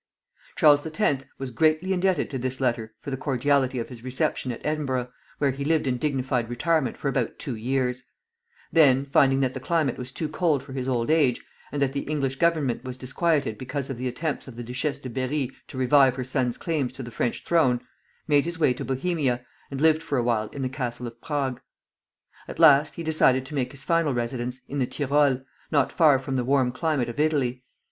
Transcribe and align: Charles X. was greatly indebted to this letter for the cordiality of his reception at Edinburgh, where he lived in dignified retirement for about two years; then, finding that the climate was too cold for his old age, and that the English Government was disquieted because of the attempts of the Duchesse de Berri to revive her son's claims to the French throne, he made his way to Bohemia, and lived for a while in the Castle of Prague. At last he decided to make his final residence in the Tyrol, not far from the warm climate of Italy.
Charles 0.55 0.83
X. 0.83 1.25
was 1.37 1.51
greatly 1.51 1.93
indebted 1.93 2.27
to 2.31 2.39
this 2.39 2.59
letter 2.59 2.95
for 3.01 3.11
the 3.11 3.17
cordiality 3.17 3.77
of 3.77 3.89
his 3.89 4.03
reception 4.03 4.51
at 4.51 4.65
Edinburgh, 4.65 5.11
where 5.37 5.51
he 5.51 5.63
lived 5.63 5.85
in 5.85 5.99
dignified 5.99 6.49
retirement 6.49 6.97
for 6.97 7.07
about 7.07 7.37
two 7.37 7.55
years; 7.55 8.03
then, 8.71 9.05
finding 9.05 9.41
that 9.41 9.53
the 9.53 9.59
climate 9.59 9.99
was 9.99 10.11
too 10.11 10.27
cold 10.27 10.63
for 10.63 10.73
his 10.73 10.87
old 10.87 11.11
age, 11.11 11.45
and 11.71 11.79
that 11.83 11.93
the 11.93 11.99
English 12.09 12.37
Government 12.37 12.83
was 12.83 12.97
disquieted 12.97 13.59
because 13.59 13.91
of 13.91 13.99
the 13.99 14.07
attempts 14.07 14.47
of 14.47 14.55
the 14.55 14.63
Duchesse 14.63 14.97
de 14.97 15.07
Berri 15.07 15.51
to 15.67 15.77
revive 15.77 16.15
her 16.15 16.23
son's 16.23 16.57
claims 16.57 16.91
to 16.93 17.03
the 17.03 17.11
French 17.11 17.45
throne, 17.45 17.77
he 17.77 17.85
made 18.27 18.45
his 18.45 18.57
way 18.59 18.73
to 18.73 18.83
Bohemia, 18.83 19.45
and 19.69 19.79
lived 19.79 20.01
for 20.01 20.17
a 20.17 20.23
while 20.23 20.47
in 20.47 20.63
the 20.63 20.67
Castle 20.67 21.05
of 21.05 21.21
Prague. 21.21 21.61
At 22.47 22.57
last 22.57 22.95
he 22.95 23.03
decided 23.03 23.45
to 23.45 23.53
make 23.53 23.69
his 23.69 23.83
final 23.83 24.15
residence 24.15 24.61
in 24.67 24.79
the 24.79 24.87
Tyrol, 24.87 25.43
not 25.69 25.91
far 25.91 26.17
from 26.17 26.37
the 26.37 26.43
warm 26.43 26.71
climate 26.71 27.07
of 27.07 27.19
Italy. 27.19 27.61